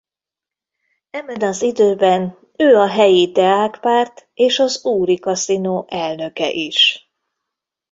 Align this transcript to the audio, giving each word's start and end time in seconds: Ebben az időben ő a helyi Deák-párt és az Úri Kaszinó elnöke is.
Ebben 1.09 1.41
az 1.41 1.61
időben 1.61 2.37
ő 2.57 2.75
a 2.75 2.87
helyi 2.87 3.31
Deák-párt 3.31 4.29
és 4.33 4.59
az 4.59 4.85
Úri 4.85 5.19
Kaszinó 5.19 5.85
elnöke 5.89 6.49
is. 6.49 7.09